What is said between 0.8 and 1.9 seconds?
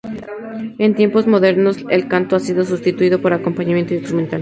tiempos modernos,